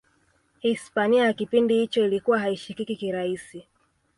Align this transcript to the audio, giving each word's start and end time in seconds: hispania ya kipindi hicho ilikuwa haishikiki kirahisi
hispania 0.59 1.23
ya 1.25 1.33
kipindi 1.33 1.73
hicho 1.79 2.05
ilikuwa 2.05 2.39
haishikiki 2.39 2.95
kirahisi 2.95 3.67